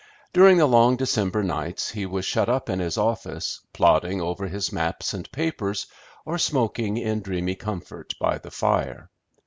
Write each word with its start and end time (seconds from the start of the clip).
During 0.33 0.57
the 0.57 0.65
long 0.65 0.95
December 0.97 1.43
nights 1.43 1.91
he 1.91 2.07
was 2.07 2.25
shut 2.25 2.49
up 2.49 2.71
in 2.71 2.79
his 2.79 2.97
office, 2.97 3.61
plodding 3.71 4.19
over 4.19 4.47
his 4.47 4.71
maps 4.73 5.13
and 5.13 5.31
papers, 5.31 5.85
or 6.25 6.39
smoking 6.39 6.97
in 6.97 7.21
dreamy 7.21 7.53
comfort 7.53 8.15
by 8.19 8.39
the 8.39 8.49
fire. 8.49 9.11